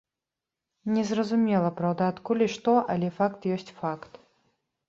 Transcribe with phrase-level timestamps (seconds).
[0.95, 4.11] Не зразумела, праўда, адкуль і што, але факт ёсць факт.